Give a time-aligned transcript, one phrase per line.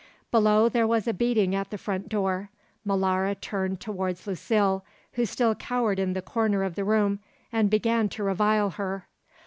[0.31, 2.49] Below there was a beating at the front door.
[2.83, 7.19] Molara turned towards Lucile, who still cowered in the corner of the room,
[7.51, 9.05] and began to revile her.